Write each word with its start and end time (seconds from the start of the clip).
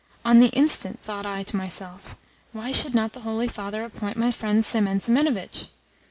On 0.25 0.39
the 0.39 0.47
instant 0.47 0.99
thought 0.99 1.27
I 1.27 1.43
to 1.43 1.55
myself: 1.55 2.15
'Why 2.53 2.71
should 2.71 2.95
not 2.95 3.13
the 3.13 3.19
Holy 3.19 3.47
Father 3.47 3.85
appoint 3.85 4.17
my 4.17 4.31
friend 4.31 4.65
Semen 4.65 4.97
Semenovitch? 4.99 5.67